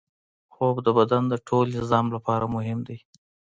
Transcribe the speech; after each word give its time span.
خوب 0.53 0.75
د 0.85 0.87
بدن 0.97 1.23
د 1.29 1.33
ټول 1.47 1.65
نظام 1.79 2.05
لپاره 2.15 2.45
مهم 2.55 2.79
دی 2.87 2.97